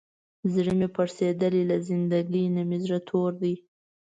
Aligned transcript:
زړه 0.53 0.71
مې 0.79 0.87
پړسېدلی، 0.95 1.61
له 1.71 1.77
زندګۍ 1.87 2.45
نه 2.55 2.61
مې 2.67 2.77
زړه 2.85 2.99
تور 3.09 3.31
دی. 3.41 3.53